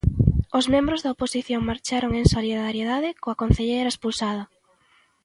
[0.57, 4.43] Os membros da oposición marcharon en solidariedade coa concelleira expulsada.